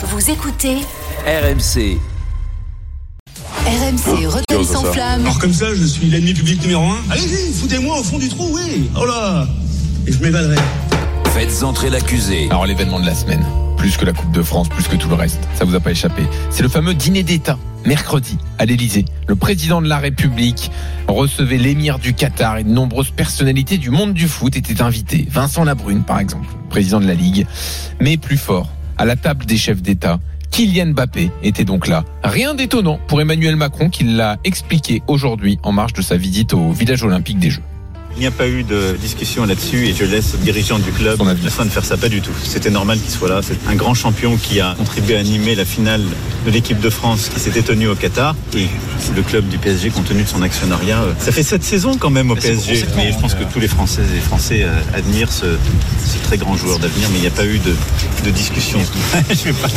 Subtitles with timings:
[0.00, 0.76] Vous écoutez
[1.26, 1.98] RMC.
[3.66, 5.22] RMC Rotten sans flamme.
[5.22, 6.98] Alors comme ça, je suis l'ennemi public numéro un.
[7.10, 8.88] Allez-y, foutez-moi au fond du trou, oui.
[8.96, 9.48] Oh là
[10.06, 10.54] Et je m'évaderai.
[11.34, 12.46] Faites entrer l'accusé.
[12.48, 13.44] Alors l'événement de la semaine,
[13.76, 15.90] plus que la Coupe de France, plus que tout le reste, ça vous a pas
[15.90, 16.22] échappé.
[16.50, 19.04] C'est le fameux dîner d'État, mercredi, à l'Élysée.
[19.26, 20.70] Le président de la République
[21.08, 25.26] recevait l'émir du Qatar et de nombreuses personnalités du monde du foot étaient invités.
[25.28, 27.48] Vincent Labrune, par exemple, président de la Ligue.
[28.00, 28.68] Mais plus fort,
[28.98, 30.18] à la table des chefs d'État,
[30.50, 32.04] Kylian Mbappé était donc là.
[32.24, 36.72] Rien d'étonnant pour Emmanuel Macron qui l'a expliqué aujourd'hui en marge de sa visite au
[36.72, 37.62] village olympique des Jeux.
[38.18, 41.20] Il n'y a pas eu de discussion là-dessus et je laisse le dirigeant du club
[41.48, 42.32] soin de faire ça, pas du tout.
[42.42, 43.42] C'était normal qu'il soit là.
[43.42, 46.02] C'est un grand champion qui a contribué à animer la finale
[46.44, 48.66] de l'équipe de France qui s'était tenue au Qatar et
[49.14, 50.98] le club du PSG compte tenu de son actionnariat.
[51.00, 52.84] euh, Ça fait sept saisons quand même au PSG.
[52.96, 55.46] Mais je pense que tous les Françaises et Français euh, admirent ce,
[56.04, 57.74] ce très grand joueur d'avenir, mais il n'y a pas eu de,
[58.24, 58.80] de discussion.
[59.30, 59.68] je vais pas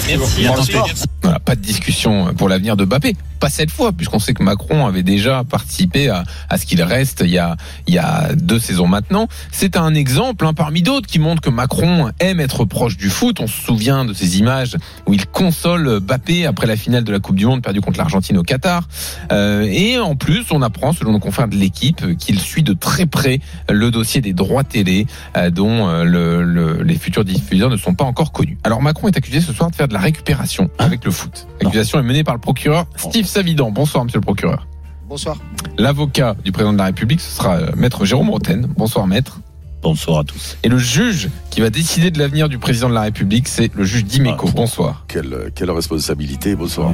[1.22, 3.16] Voilà, pas de discussion pour l'avenir de Mbappé.
[3.40, 7.22] Pas cette fois, puisqu'on sait que Macron avait déjà participé à, à ce qu'il reste
[7.24, 7.56] il y, a,
[7.88, 9.28] il y a deux saisons maintenant.
[9.52, 13.40] C'est un exemple hein, parmi d'autres qui montre que Macron aime être proche du foot.
[13.40, 17.20] On se souvient de ces images où il console Mbappé après la finale de la
[17.20, 18.88] Coupe du Monde perdue contre l'Argentine au Qatar.
[19.32, 23.06] Euh, et en plus, on apprend, selon nos confrères de l'équipe, qu'il suit de très
[23.06, 25.08] près le dossier des droits télé
[25.38, 28.58] euh, dont euh, le- le- les futurs diffuseurs ne sont pas encore connus.
[28.64, 31.48] Alors Macron est accusé ce soir de faire de la récupération avec le foot.
[31.62, 33.72] L'accusation est menée par le procureur Steve Savidan.
[33.72, 34.68] Bonsoir, monsieur le procureur.
[35.12, 35.36] Bonsoir.
[35.78, 38.66] L'avocat du président de la République, ce sera euh, maître Jérôme Roten.
[38.78, 39.42] Bonsoir, maître.
[39.82, 40.56] Bonsoir à tous.
[40.64, 43.84] Et le juge qui va décider de l'avenir du président de la République, c'est le
[43.84, 44.46] juge Dimeco.
[44.48, 44.52] Ah.
[44.56, 45.04] Bonsoir.
[45.10, 46.94] Quelle, quelle responsabilité, bonsoir.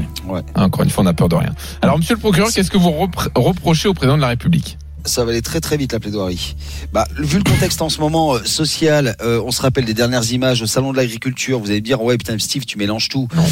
[0.56, 1.54] Encore une fois, on n'a peur de rien.
[1.84, 4.80] Alors, monsieur le procureur, qu'est-ce que vous repr- reprochez au président de la République?
[5.06, 6.56] Ça va aller très très vite la plaidoirie.
[6.92, 10.34] Bah, vu le contexte en ce moment euh, social, euh, on se rappelle des dernières
[10.34, 11.60] images au salon de l'agriculture.
[11.60, 13.28] Vous allez me dire ouais putain Steve tu mélanges tout.
[13.36, 13.46] Non.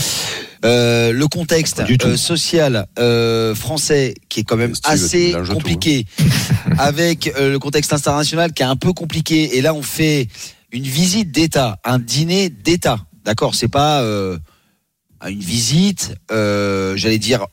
[0.64, 5.54] Euh, le contexte euh, social euh, français qui est quand même assez tout, hein.
[5.54, 6.06] compliqué,
[6.78, 9.58] avec le contexte international qui est un peu compliqué.
[9.58, 10.28] Et là on fait
[10.72, 13.00] une visite d'État, un dîner d'État.
[13.26, 17.46] D'accord, c'est pas une visite, j'allais dire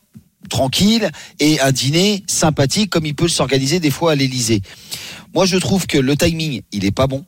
[0.48, 1.10] tranquille
[1.40, 4.60] et un dîner sympathique comme il peut s'organiser des fois à l'Élysée.
[5.34, 7.24] Moi, je trouve que le timing, il est pas bon.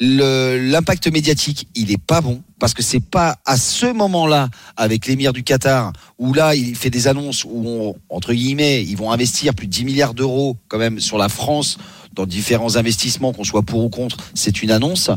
[0.00, 5.32] L'impact médiatique, il est pas bon parce que c'est pas à ce moment-là avec l'émir
[5.32, 9.66] du Qatar où là il fait des annonces où entre guillemets ils vont investir plus
[9.66, 11.78] de 10 milliards d'euros quand même sur la France
[12.18, 15.10] dans différents investissements qu'on soit pour ou contre, c'est une annonce.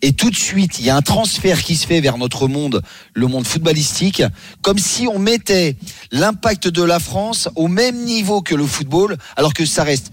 [0.00, 2.82] Et tout de suite, il y a un transfert qui se fait vers notre monde,
[3.12, 4.22] le monde footballistique,
[4.62, 5.76] comme si on mettait
[6.12, 10.12] l'impact de la France au même niveau que le football, alors que ça reste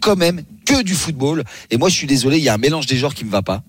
[0.00, 1.44] quand même que du football.
[1.70, 3.42] Et moi, je suis désolé, il y a un mélange des genres qui me va
[3.42, 3.62] pas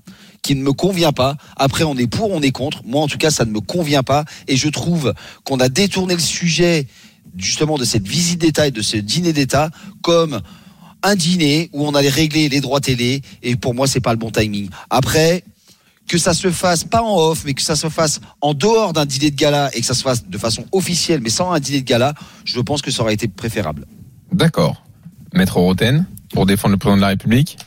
[0.45, 1.37] qui ne me convient pas.
[1.57, 2.83] Après, on est pour, on est contre.
[2.85, 4.25] Moi, en tout cas, ça ne me convient pas.
[4.47, 6.85] Et je trouve qu'on a détourné le sujet,
[7.35, 9.71] justement, de cette visite d'État et de ce dîner d'État
[10.03, 10.41] comme
[11.01, 13.23] un dîner où on allait régler les droits télé.
[13.41, 14.69] Et pour moi, c'est pas le bon timing.
[14.91, 15.43] Après,
[16.07, 19.07] que ça se fasse pas en off, mais que ça se fasse en dehors d'un
[19.07, 21.81] dîner de gala et que ça se fasse de façon officielle, mais sans un dîner
[21.81, 22.13] de gala,
[22.43, 23.87] je pense que ça aurait été préférable.
[24.31, 24.83] D'accord.
[25.33, 26.05] Maître Roten,
[26.35, 27.57] pour défendre le président de la République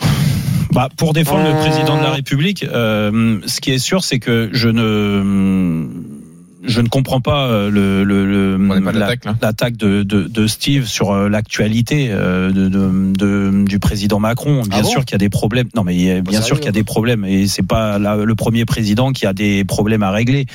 [0.72, 4.50] Bah, pour défendre le président de la République, euh, ce qui est sûr, c'est que
[4.52, 5.88] je ne
[6.62, 8.56] je ne comprends pas euh, le, le, le-
[8.92, 9.06] la-
[9.40, 14.62] l'attaque de, de, de Steve sur euh, l'actualité euh, de, de, de- du président Macron.
[14.62, 15.68] Bien Ah bon sûr qu'il y a des problèmes.
[15.74, 17.98] Non, mais il y a- bien sûr qu'il y a des problèmes et c'est pas
[17.98, 20.46] la- le premier président qui a des problèmes à régler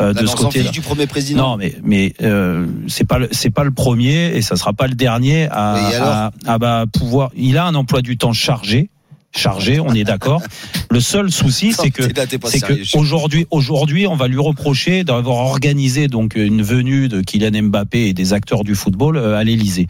[0.00, 1.50] euh, de ce fiche du premier président.
[1.50, 4.86] Non, mais mais euh, c'est pas le- c'est pas le premier et ça sera pas
[4.86, 7.30] le dernier à, à, à, bah, pouvoir.
[7.36, 8.90] Il a un emploi du temps chargé,
[9.36, 10.42] chargé, on est d'accord.
[10.90, 12.02] Le seul souci, c'est que
[12.46, 17.64] c'est que aujourd'hui, aujourd'hui, on va lui reprocher d'avoir organisé donc une venue de Kylian
[17.64, 19.86] Mbappé et des acteurs du football euh, à l'Élysée.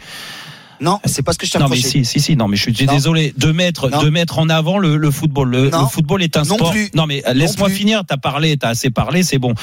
[0.80, 2.62] Non, c'est pas ce que je t'ai Non mais si, si, si, non mais je
[2.62, 4.02] suis désolé de mettre Non.
[4.02, 5.50] de mettre en avant le, le football.
[5.50, 6.72] Le, football est un Non sport.
[6.72, 6.90] plus.
[6.94, 8.02] Non mais laisse-moi finir.
[8.06, 9.54] T'as parlé, t'as assez parlé, c'est bon.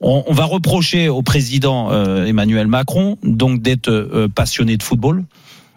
[0.00, 5.24] On, on va reprocher au président euh, Emmanuel Macron donc d'être euh, passionné de football.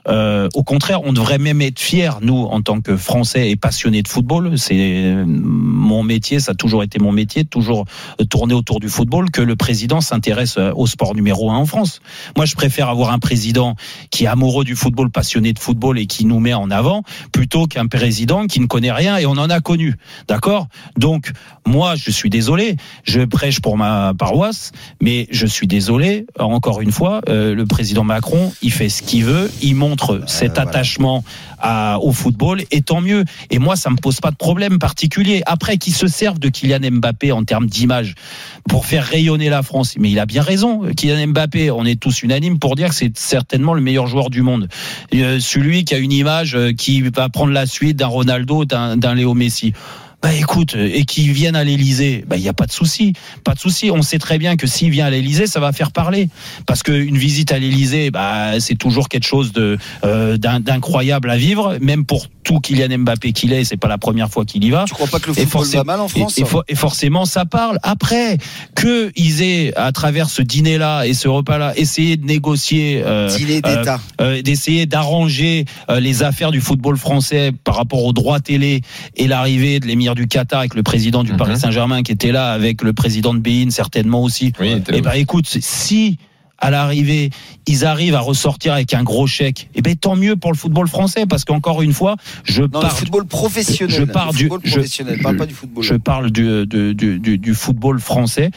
[0.08, 4.02] Euh, au contraire, on devrait même être fiers, nous, en tant que Français et passionnés
[4.02, 4.58] de football.
[4.58, 5.26] C'est euh,
[5.80, 7.86] mon métier, ça a toujours été mon métier, toujours
[8.20, 11.66] euh, tourner autour du football, que le président s'intéresse euh, au sport numéro un en
[11.66, 12.02] France.
[12.36, 13.76] Moi, je préfère avoir un président
[14.12, 17.66] qui est amoureux du football, passionné de football et qui nous met en avant, plutôt
[17.66, 19.96] qu'un président qui ne connaît rien et on en a connu.
[20.28, 20.68] D'accord?
[20.98, 21.32] Donc,
[21.66, 24.72] moi, je suis désolé, je prêche pour ma paroisse,
[25.02, 29.24] mais je suis désolé, encore une fois, euh, le président Macron, il fait ce qu'il
[29.26, 31.24] veut, il montre cet attachement
[31.60, 33.24] à- au football, et tant mieux.
[33.50, 35.42] Et moi, ça me pose pas de problème particulier.
[35.46, 38.16] Après, qu'ils se servent de Kylian Mbappé en termes d'image
[38.68, 40.82] pour faire rayonner la France, mais il a bien raison.
[40.96, 44.42] Kylian Mbappé, on est tous unanimes pour dire que c'est certainement le meilleur joueur du
[44.42, 44.68] monde.
[45.14, 49.16] Euh, celui qui a une image euh, qui va prendre la suite d'un Ronaldo, d'un
[49.16, 49.74] Léo Messi.
[50.22, 53.14] Bah écoute, euh, et qu'ils viennent à l'Elysée, bah il y a pas de souci,
[53.46, 53.90] pas de souci.
[53.90, 56.28] On sait très bien que s'il vient à l'Elysée, ça va faire parler,
[56.66, 59.54] parce qu'une visite à l'Elysée, bah c'est toujours quelque chose
[60.04, 63.64] d'incroyable à vivre, même pour tout Kylian Mbappé qu'il est.
[63.64, 64.86] C'est pas la première fois qu'il y va.
[64.88, 66.76] Tu crois pas que le Et football va mal en France Et, et for- et
[66.76, 67.78] forcément, ça parle.
[67.84, 68.38] Après,
[68.76, 73.62] que ils aient, à travers ce dîner-là et ce repas-là, essayé de négocier, euh, Dîner
[73.66, 74.00] euh, d'État.
[74.22, 78.82] euh, d'essayer d'arranger euh, les affaires du football français par rapport aux droits télé
[79.16, 81.38] et l'arrivée de l'émir du Qatar avec le président du Mhm.
[81.38, 84.54] Paris Saint-Germain qui était là, avec le président de Bein certainement aussi.
[84.60, 86.18] Oui, il était là Eh ben, écoute, si
[86.62, 87.30] à l'arrivée,
[87.68, 90.88] ils arrivent à ressortir avec un gros chèque, eh ben tant mieux pour le football
[90.88, 93.96] français parce qu'encore une fois, je Non, le parle football professionnel.
[93.96, 95.20] je pars le du- football je- professionnel.
[95.22, 95.84] parle je- pas du football.
[95.84, 98.52] je parle du, du, du, du- du football français.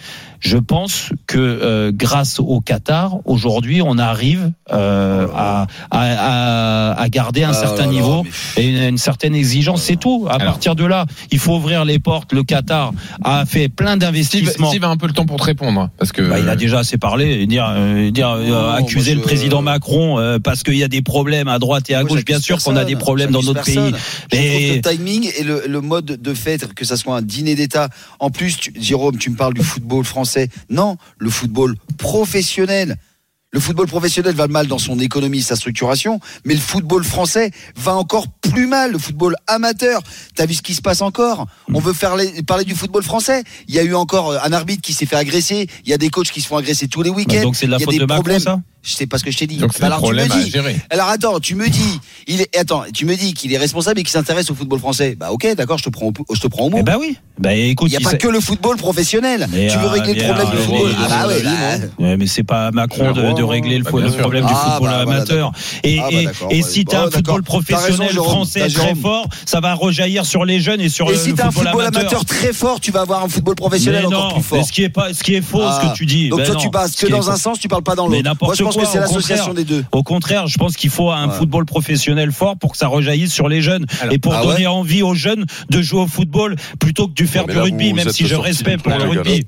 [0.44, 7.08] Je pense que euh, grâce au Qatar, aujourd'hui, on arrive euh, à, à, à, à
[7.08, 8.24] garder un Ah certain là là, niveau
[8.56, 9.82] mais- et une, une certaine exigence.
[9.82, 10.26] C'est tout.
[10.28, 10.46] À Alors.
[10.54, 12.32] partir de là, il faut ouvrir les portes.
[12.32, 12.92] Le Qatar
[13.22, 14.70] a fait plein Steve, d'investissements.
[14.70, 15.90] Steve a un peu le temps pour te répondre.
[15.96, 16.22] Parce que.
[16.22, 19.62] Bah, il a déjà assez parlé et dire, euh, dire euh, Non, accuser le président
[19.62, 22.24] Macron euh, parce qu'il y a des problèmes à droite et à gauche.
[22.24, 23.92] Bien sûr qu'on a des problèmes dans notre personne.
[23.92, 24.00] pays.
[24.32, 27.16] Je trouve Mais- que le timing et le, le mode de fait, que ça soit
[27.16, 27.88] un dîner d'État.
[28.18, 30.31] En plus, tu- Jérôme, tu me parles du football français.
[30.70, 32.96] Non, le football professionnel.
[33.54, 37.94] Le football professionnel va mal dans son économie, sa structuration, mais le football français va
[37.94, 38.92] encore plus mal.
[38.92, 40.00] Le football amateur,
[40.34, 41.46] t'as vu ce qui se passe encore?
[41.74, 43.44] On veut faire les- parler du football français.
[43.68, 45.68] Il y a eu encore euh, un arbitre qui s'est fait agresser.
[45.84, 47.42] Il y a des coachs qui se font agresser tous les Bah, week-ends.
[47.42, 48.40] donc c'est de la Il y a faute des de Macron, problèmes.
[48.40, 48.60] ça?
[48.84, 49.58] Je sais pas ce que je t'ai dit.
[49.58, 50.76] Donc c'est Bah alors tu me dis, gérer.
[50.90, 54.02] alors attends, tu me dis, il est, attends, tu me dis qu'il est responsable et
[54.02, 55.14] qu'il s'intéresse au football français.
[55.18, 56.78] Bah ok, d'accord, je te prends, au, je te prends au mot.
[56.80, 57.16] Eh ben oui.
[57.38, 59.46] Bah écoute, il n'y a il pas que le football professionnel.
[59.52, 62.16] Mais, tu veux euh, régler le problème du football Ah bah oui, ouais, bah, Ouais,
[62.16, 65.52] mais c'est pas Macron de, régler le, bah, le problème du Ah, football bah, amateur.
[65.84, 67.36] Et, Ah, bah, et- et si t'as un d'accord.
[67.36, 71.12] football raison, professionnel français très fort, ça va rejaillir sur les jeunes et sur Et
[71.12, 73.54] le, si le t'as un football, football amateur très fort, tu vas avoir un football
[73.54, 74.58] professionnel mais encore non, plus fort.
[74.58, 75.88] mais ce qui est pas, ce qui est faux, ce Ah.
[75.92, 76.28] que tu dis.
[76.28, 78.28] Donc Ben toi, tu passes que dans un sens, tu parles pas dans Mais l'autre.
[78.74, 79.64] Pense que c'est au l'association contraire.
[79.64, 79.84] des deux.
[79.92, 81.34] Au contraire, je pense qu'il faut un Ouais.
[81.34, 84.66] football professionnel fort pour que ça rejaillisse sur les jeunes Alors, et pour ah donner
[84.66, 88.10] envie aux jeunes de jouer au football plutôt que de faire du rugby, vous même
[88.10, 89.46] si je respecte du pour le rugby.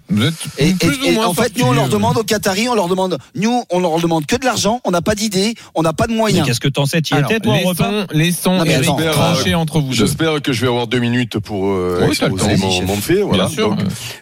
[0.59, 0.75] Et,
[1.19, 3.99] en fait, nous, on du- leur demande aux Qataris, on leur demande, nous, on leur
[4.01, 6.47] demande que de l'argent, on n'a pas d'idée, on n'a pas de moyens.
[6.47, 8.89] qu'est-ce que t'en sais Tu y Alors, étais, toi, repas laissons, laissons Non, mais Eric
[8.89, 9.95] attends, trancher entre vous deux.
[9.95, 13.23] J'espère que je vais avoir deux minutes pour euh, exposer mon, mon fait.
[13.23, 13.49] Voilà.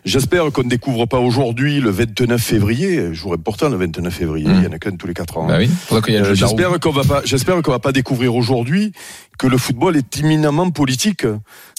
[0.04, 4.56] J'espère qu'on ne découvre pas aujourd'hui, le 29 février, jour important le 29 février, Mm.
[4.58, 5.46] il y en a tous les quatre ans.
[5.46, 6.34] Bah oui, Euh, la roue.
[6.34, 8.92] J'espère qu'on va pas, j'espère qu'on va pas découvrir aujourd'hui
[9.38, 11.26] que le football est éminemment politique.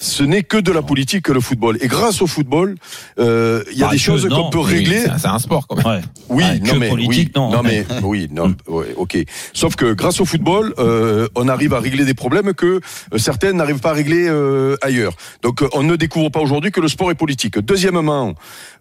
[0.02, 1.78] Ce n'est que de la politique le football.
[1.82, 2.76] Et grâce au football,
[3.20, 4.44] euh, il y a Bah, des que choses non.
[4.46, 5.04] qu'on peut régler.
[5.18, 5.86] c'est- un sport quand même.
[5.86, 6.02] Ouais.
[6.30, 7.64] Oui, Ah, non que mais politique, oui, non.
[7.64, 9.18] mais oui, non, ouais, ok.
[9.54, 12.82] Sauf que grâce au football, euh, on arrive à régler des problèmes que
[13.14, 15.14] euh, certaines n'arrivent pas à régler euh, ailleurs.
[15.42, 17.58] Donc on ne découvre pas aujourd'hui que le sport est politique.
[17.60, 18.34] Deuxièmement,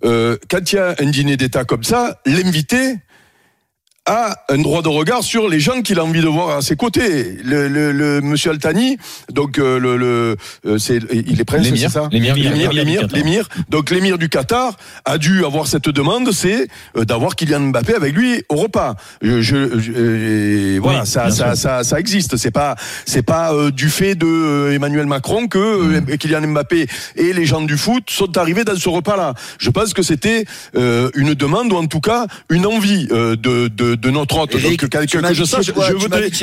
[0.04, 2.96] euh, quand il y a un dîner d'État comme ça, l'invité
[4.06, 6.74] a un droit de regard sur les gens qu'il a envie de voir à ses
[6.74, 7.36] côtés.
[7.44, 8.96] Le, le, le monsieur Altani,
[9.32, 12.34] donc euh, le, le euh, c'est il est prince, c'est ça L'émir
[13.08, 13.48] du L'émir.
[13.68, 16.66] Donc l'émir du Qatar a dû avoir cette demande, c'est
[16.96, 18.96] euh, d'avoir Kylian Mbappé avec lui au repas.
[19.22, 22.36] Je, je- je- voilà, Oui, ça, ça, ça, ça existe.
[22.36, 22.74] C'est pas,
[23.06, 27.62] c'est pas euh, du fait de Emmanuel Macron que euh, Kylian Mbappé et les gens
[27.62, 29.34] du foot sont arrivés dans ce repas-là.
[29.58, 33.68] Je pense que c'était euh, une demande ou en tout cas une envie euh, de,
[33.92, 34.52] de, de notre hôte.
[34.52, 34.86] Donc que,
[35.34, 35.72] je sache, je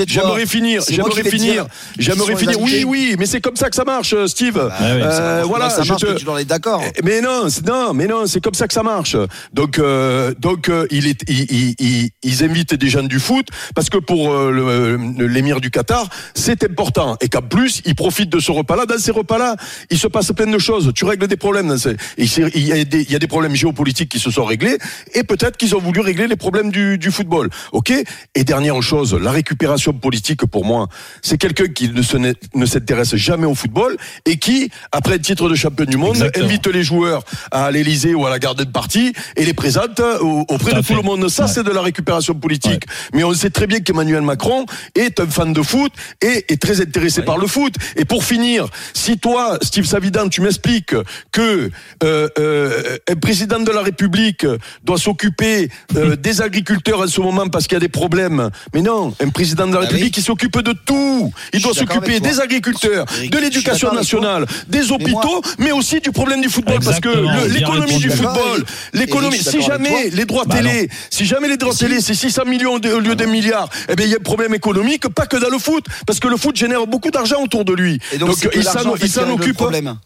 [0.07, 2.59] j'aimerais finir, j'aimerais finir, dire j'aimerais finir.
[2.61, 4.55] Oui, oui, mais c'est comme ça que ça marche, Steve.
[4.55, 6.83] Bah, Euh, voilà, ça je marche, te- tu es d'accord.
[7.03, 9.15] mais non, non, mais non, c'est comme ça que ça marche.
[9.53, 13.47] Donc, euh, donc, euh, il est, il- il- il- ils invitent des gens du foot
[13.75, 18.39] parce que pour euh, l'émir du Qatar, c'est important et qu'en plus, ils profitent de
[18.39, 18.85] ce repas-là.
[18.85, 19.55] Dans ces repas-là,
[19.89, 20.91] il se passe plein de choses.
[20.95, 21.67] Tu règles des problèmes.
[21.69, 24.45] Dans ces- il y a des, il y a des problèmes géopolitiques qui se sont
[24.45, 24.77] réglés
[25.13, 27.38] et peut-être qu'ils ont voulu régler les problèmes du, du football.
[27.71, 27.93] Ok?
[28.35, 30.87] Et dernière chose, la récupération politique pour moi,
[31.21, 35.85] c'est quelqu'un qui ne s'intéresse jamais au football et qui, après un titre de champion
[35.85, 36.45] du monde, Exactement.
[36.45, 40.71] invite les joueurs à l'Elysée ou à la garden party et les présente au- auprès
[40.71, 41.27] Tout de tout le monde.
[41.29, 41.49] Ça, Ouais.
[41.53, 42.83] c'est de la récupération politique.
[43.13, 44.65] Mais on sait très bien qu'Emmanuel Macron
[44.95, 45.91] est un fan de foot
[46.21, 47.73] et est très intéressé par le foot.
[47.95, 50.95] Et pour finir, si toi, Steve Savidan, tu m'expliques
[51.31, 51.69] que
[52.03, 54.45] euh, euh, un président de la République
[54.83, 58.49] doit s'occuper euh, des agriculteurs en ce moment moment parce qu'il y a des problèmes.
[58.73, 61.31] Mais non, un président de la Ah République qui s'occupe de tout.
[61.53, 66.49] Il doit s'occuper des agriculteurs, de l'éducation nationale, des hôpitaux, mais aussi du problème du
[66.49, 66.79] football.
[66.83, 67.09] Parce que
[67.53, 71.73] l'économie du football, l'économie, suis si jamais les droits Bah télé, si jamais les droits
[71.73, 74.53] télé, c'est 600 millions au lieu d'un milliard, eh bien, il y a un problème
[74.53, 75.85] économique, pas que dans le foot.
[76.05, 77.99] Parce que le foot génère beaucoup d'argent autour de lui.
[78.19, 79.57] Donc, il s'en occupe.
[79.57, 79.97] problème.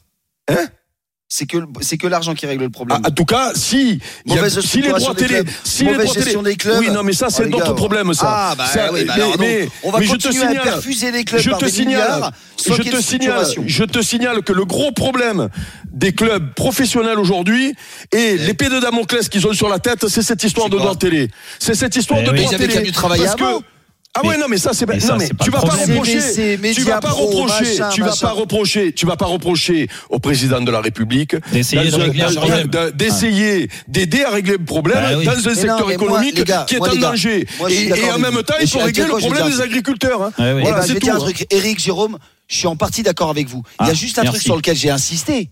[0.50, 0.68] Hein?
[1.36, 3.00] C'est que c'est que l'argent qui règle le problème.
[3.04, 6.14] Ah, en tout cas, si, y a- si les droits télé, clubs, si les droits
[6.14, 6.78] télé, gestion des clubs.
[6.78, 8.26] oui, non, mais ça, c'est Oh, les notre gars, problème, ça.
[8.30, 10.44] Ah, bah Ça, oui, bah mais- alors, mais- donc, on va mais je te continuer
[10.44, 14.02] à signale- perfuser les clubs je par te des signale, je te signale, je te
[14.04, 15.50] signale que le gros problème
[15.92, 17.74] des clubs professionnels aujourd'hui
[18.12, 21.32] et l'épée de Damoclès qu'ils ont sur la tête, c'est cette histoire de droits télé.
[21.58, 22.92] C'est cette histoire Eh de droits Mais télé.
[22.94, 23.66] Parce que-
[24.16, 25.76] ah ouais non mais ça c'est Mais non ça, mais c'est pas tu vas pas
[25.76, 26.20] reprocher
[26.76, 28.28] tu vas pas Pro, reprocher machin, tu vas machin.
[28.28, 31.36] pas reprocher tu vas pas reprocher au président de la République
[32.96, 35.26] D'essayer d'aider à régler le problème Bah oui.
[35.26, 37.48] dans un Mais secteur non, mais moi, économique gars, qui est moi, en gars, danger
[37.60, 40.32] moi, et, en même temps il faut régler le problème des agriculteurs hein.
[40.38, 40.60] Ouais, ouais.
[40.60, 42.18] Eh Voilà, ben, je c'est vais dire un tout, truc, Eric Jérôme,
[42.48, 43.64] je suis en partie d'accord avec vous.
[43.82, 45.50] Il y a Ah, juste un truc sur lequel j'ai insisté.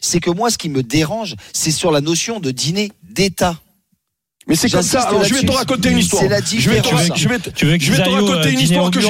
[0.00, 3.56] C'est que moi, ce qui me dérange, c'est sur la notion de dîner d'État.
[4.48, 6.80] Mais c'est comme ça alors je vais te raconter une histoire C'est la je vais
[6.80, 9.00] te je vais te- Tu veux que je vais te raconter euh, une histoire que
[9.00, 9.08] j'ai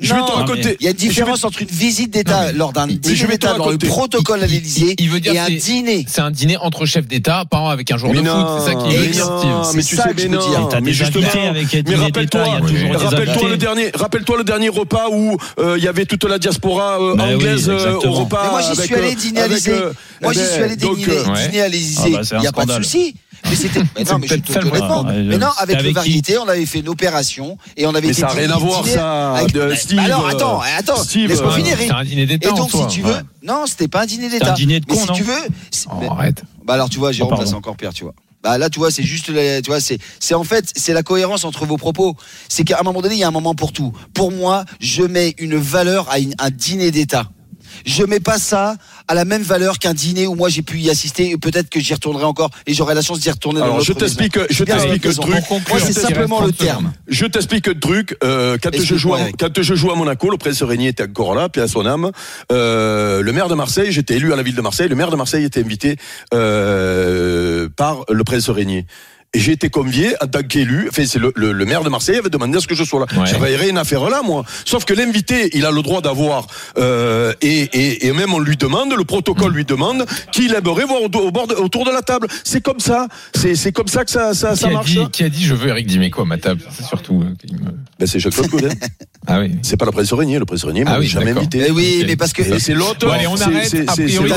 [0.00, 2.86] je vais te raconter Il y a une différence entre une visite d'État lors d'un
[2.86, 5.46] je dîner vais te d'État dans le protocole à l'Élysée il veut dire et un
[5.46, 6.06] c'est- dîner.
[6.08, 8.38] C'est un dîner entre chefs d'État, pas avec un jour Mais de foot.
[8.38, 9.74] non, C'est ça qui mais veut dire, non, Steve.
[9.76, 12.44] mais C'est tu ça sais, que je mais veux non, mais justement, mais a rappelle-toi,
[12.60, 16.22] toujours des rappelle-toi le dernier, rappelle-toi le dernier repas où euh, il y avait toute
[16.22, 18.40] la diaspora euh, Bah oui, anglaise euh, au repas.
[18.44, 19.72] Mais moi, j'y suis allé euh, dîner à l'Élysée.
[19.72, 19.92] euh,
[20.22, 22.12] Moi, j'y suis allé dîner, euh, à l'Élysée.
[22.34, 23.16] Il n'y a pas de souci.
[23.44, 23.80] Mais c'était.
[23.96, 25.04] Mais non, mais je te honnêtement.
[25.04, 28.02] Ouais, Mais non, avec le avec variété, on avait fait une opération et on avait
[28.08, 30.60] Mais été ça n'a rien à voir, ça, avec- de Bah, Steve, Alors, euh, attends,
[30.78, 31.02] attends.
[31.02, 31.76] Steve, Laisse-moi euh, finir.
[31.78, 34.24] C'est un dîner Et d'État en donc, si tu veux, non, c'était pas un dîner
[34.24, 34.52] C'était d'État.
[34.52, 35.34] un dîner de Mais con, si tu veux,
[35.90, 36.42] Oh, arrête.
[36.64, 38.14] bah alors tu vois, Jérôme, Oh, c'est encore pire, tu vois.
[38.42, 41.02] Bah là, tu vois, c'est juste, la- tu vois, c'est, c'est en fait, c'est la
[41.02, 42.14] cohérence entre vos propos.
[42.48, 43.92] C'est qu'à un moment donné, il y a un moment pour tout.
[44.14, 47.30] Pour moi, je mets une valeur à une- un dîner d'État.
[47.84, 48.76] Je mets pas ça
[49.08, 51.80] à la même valeur qu'un dîner où moi j'ai pu y assister et peut-être que
[51.80, 53.60] j'y retournerai encore et j'aurai la chance d'y retourner.
[53.60, 54.16] dans Alors, je l'autre maison.
[54.16, 55.50] t'explique, je t'explique le truc.
[55.50, 56.92] Moi, c'est simplement 30 le terme.
[57.08, 58.16] Je t'explique le truc.
[58.22, 61.48] Euh, quand je joue, quand je joue à Monaco, le prince Régnier était encore là,
[61.48, 62.10] puis à son âme.
[62.52, 64.88] Euh, le maire de Marseille, j'étais élu à la ville de Marseille.
[64.88, 65.96] Le maire de Marseille était invité
[66.34, 68.86] euh, par le prince Régnier.
[69.34, 70.86] Et j'ai été convié en tant qu'élu.
[70.88, 73.00] Enfin, c'est le, le, le maire de Marseille avait demandé à ce que je sois
[73.00, 73.06] là.
[73.20, 73.26] Ouais.
[73.26, 74.42] J'avais rien à faire là, moi.
[74.64, 76.46] Sauf que l'invité, il a le droit d'avoir
[76.78, 81.02] euh, et, et, et même on lui demande, le protocole lui demande qu'il aimerait voir
[81.02, 82.26] au, au bord de- autour de la table.
[82.42, 83.06] C'est comme ça.
[83.34, 84.90] C'est c'est comme ça que ça ça, Qui ça a, marche.
[84.92, 86.62] dit, qui a dit je veux Eric Dimeco à ma table?
[86.74, 87.22] C'est surtout.
[87.22, 88.18] euh, me- Ben, c'est
[88.48, 88.68] Godin.
[89.26, 89.52] Ah oui.
[89.62, 90.38] C'est pas le prince Régnier.
[90.38, 91.58] Le prince Régnier Ah m'a oui, jamais invité.
[91.58, 92.42] Mais oui, mais parce que.
[92.42, 93.06] Et c'est l'autre.
[93.06, 93.74] Bon, allez, on c'est- arrête.
[93.88, 94.30] A priori,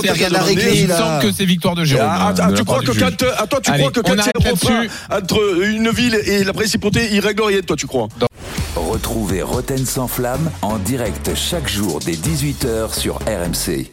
[0.76, 2.08] Il me semble que c'est victoire de Jérôme.
[2.10, 4.00] Ah, hein, ah, de la tu crois que quand, ah, toi, tu Allez, crois que
[4.02, 8.08] quand c'est un entre une ville et la principauté, il règle rien, toi, tu crois
[8.76, 13.92] Retrouvez Roten sans flamme en direct chaque jour dès 18h sur RMC.